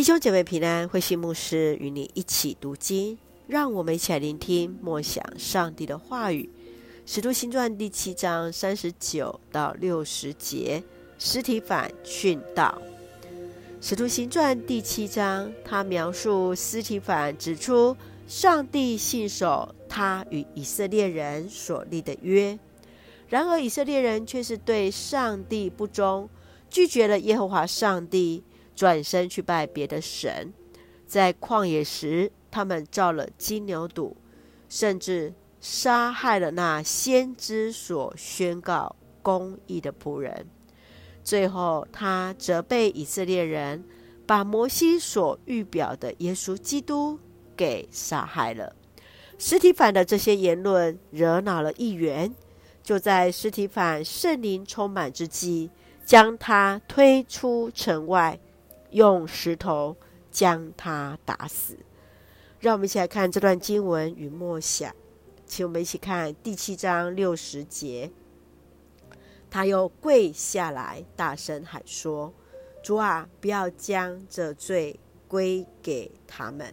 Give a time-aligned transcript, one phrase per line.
[0.00, 6.48] 弟兄姐妹平安，慧心牧师与你一起读经，让我们一起来聆听默想上帝的话语。
[7.04, 10.82] 使徒行传第七章三十九到六十节，
[11.18, 12.80] 司提反殉道。
[13.82, 17.94] 使徒行传第七章，他描述司提反指出
[18.26, 22.58] 上帝信守他与以色列人所立的约，
[23.28, 26.26] 然而以色列人却是对上帝不忠，
[26.70, 28.42] 拒绝了耶和华上帝。
[28.80, 30.54] 转身去拜别的神，
[31.06, 34.14] 在旷野时，他们造了金牛犊，
[34.70, 40.46] 甚至杀害了那先知所宣告公义的仆人。
[41.22, 43.84] 最后，他责备以色列人，
[44.26, 47.18] 把摩西所预表的耶稣基督
[47.54, 48.74] 给杀害了。
[49.36, 52.34] 司提反的这些言论惹恼了议员，
[52.82, 55.68] 就在司提反圣灵充满之际，
[56.02, 58.40] 将他推出城外。
[58.90, 59.96] 用石头
[60.30, 61.76] 将他打死。
[62.58, 64.94] 让我们一起来看这段经文与默想，
[65.46, 68.10] 请我们一起看第七章六十节。
[69.50, 72.32] 他又跪下来，大声喊说
[72.84, 76.72] ：“主啊，不要将这罪归给他们。”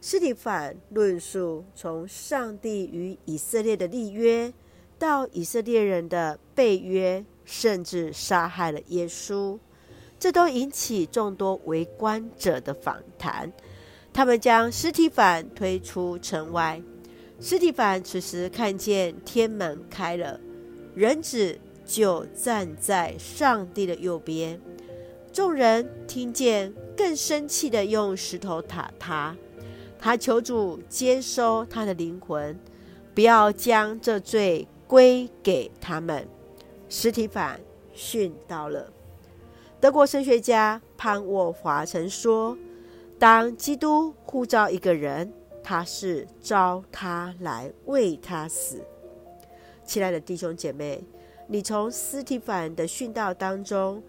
[0.00, 4.52] 司提反论述从上帝与以色列的立约，
[4.98, 9.58] 到以色列人的背约，甚至杀害了耶稣。
[10.22, 13.52] 这都引起众多围观者的访谈。
[14.12, 16.80] 他们将尸体反推出城外。
[17.40, 20.38] 尸体反此时看见天门开了，
[20.94, 24.60] 人子就站在上帝的右边。
[25.32, 29.36] 众人听见，更生气地用石头打他。
[29.98, 32.56] 他求主接收他的灵魂，
[33.12, 36.28] 不要将这罪归给他们。
[36.88, 37.60] 尸体反
[37.92, 38.88] 殉道了。
[39.82, 42.56] 德国神学家潘沃华曾说
[43.18, 48.80] ：“当基督呼召一个人，他是召他来为他死。”
[49.84, 51.02] 亲爱的弟兄姐妹，
[51.48, 54.00] 你从斯提凡的殉道当中，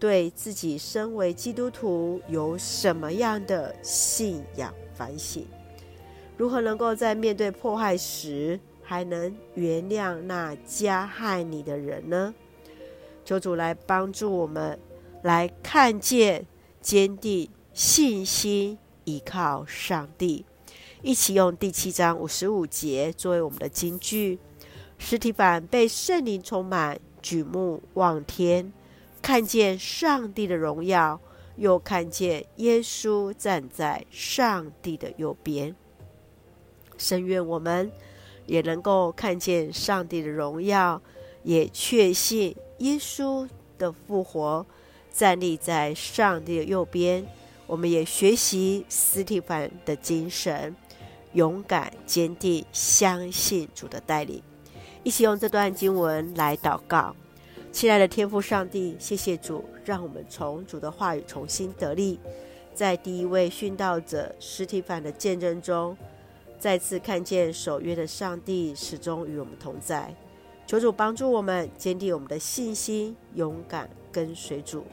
[0.00, 5.46] 对自己身为基督徒有什么样的信仰反省？
[6.36, 12.34] 如何能够在面对迫害时，还能原谅那加害你的人呢？
[13.24, 14.76] 求主来帮助我们。
[15.22, 16.46] 来看见，
[16.80, 20.44] 坚定信心，依靠上帝，
[21.02, 24.38] 一起用第七章五十五节作为我们的金句。
[24.98, 28.72] 实体版被圣灵充满，举目望天，
[29.20, 31.20] 看见上帝的荣耀，
[31.56, 35.74] 又看见耶稣站在上帝的右边。
[36.96, 37.90] 深愿我们
[38.46, 41.00] 也能够看见上帝的荣耀，
[41.42, 43.48] 也确信耶稣
[43.78, 44.66] 的复活。
[45.12, 47.26] 站立在上帝的右边，
[47.66, 50.74] 我们也学习司提反的精神，
[51.32, 54.42] 勇敢坚定，相信主的带领。
[55.02, 57.14] 一起用这段经文来祷告，
[57.72, 62.18] 亲爱的天父上帝，谢谢主，让我们从主的话语重新得力，
[62.74, 65.96] 在第一位殉道者司提反的见证中，
[66.58, 70.14] 再次看见守约的上帝始终与我们同在。
[70.66, 74.84] 求主帮助我们坚定我们的信心，勇敢跟随主。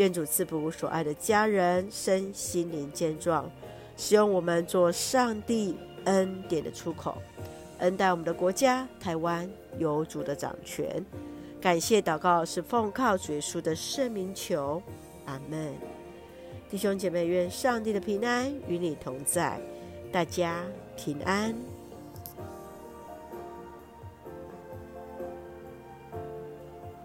[0.00, 3.50] 愿主赐福所爱的家人身心灵健壮，
[3.98, 7.18] 使用我们做上帝恩典的出口，
[7.80, 9.46] 恩待我们的国家台湾
[9.76, 11.04] 有主的掌权。
[11.60, 14.82] 感谢祷告是奉靠主耶稣的圣名求，
[15.26, 15.74] 阿门。
[16.70, 19.60] 弟兄姐妹，愿上帝的平安与你同在，
[20.10, 20.64] 大家
[20.96, 21.54] 平安。